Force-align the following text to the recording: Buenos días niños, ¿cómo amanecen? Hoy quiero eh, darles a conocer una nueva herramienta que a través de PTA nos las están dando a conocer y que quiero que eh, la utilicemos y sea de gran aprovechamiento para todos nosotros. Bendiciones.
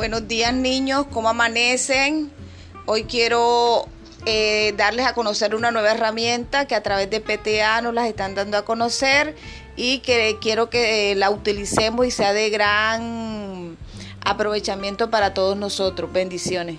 Buenos 0.00 0.26
días 0.26 0.54
niños, 0.54 1.08
¿cómo 1.12 1.28
amanecen? 1.28 2.30
Hoy 2.86 3.04
quiero 3.04 3.86
eh, 4.24 4.72
darles 4.78 5.04
a 5.04 5.12
conocer 5.12 5.54
una 5.54 5.70
nueva 5.72 5.90
herramienta 5.90 6.66
que 6.66 6.74
a 6.74 6.82
través 6.82 7.10
de 7.10 7.20
PTA 7.20 7.82
nos 7.82 7.92
las 7.92 8.08
están 8.08 8.34
dando 8.34 8.56
a 8.56 8.64
conocer 8.64 9.36
y 9.76 9.98
que 9.98 10.38
quiero 10.40 10.70
que 10.70 11.12
eh, 11.12 11.14
la 11.16 11.28
utilicemos 11.28 12.06
y 12.06 12.10
sea 12.10 12.32
de 12.32 12.48
gran 12.48 13.76
aprovechamiento 14.24 15.10
para 15.10 15.34
todos 15.34 15.58
nosotros. 15.58 16.10
Bendiciones. 16.10 16.78